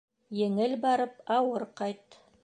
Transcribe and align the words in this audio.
Еңел 0.37 0.73
барып 0.85 1.21
ауыр 1.35 1.67
ҡайт 1.83 2.19